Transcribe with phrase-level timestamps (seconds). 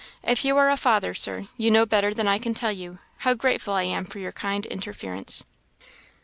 [0.23, 3.35] If you are a father, Sir, you know better than I can tell you, how
[3.35, 5.45] grateful I am for your kind interference."